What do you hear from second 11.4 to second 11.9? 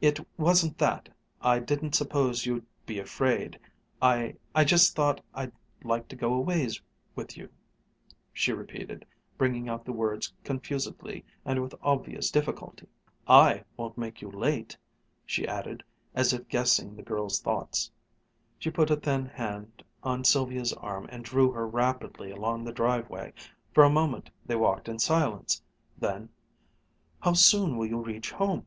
and with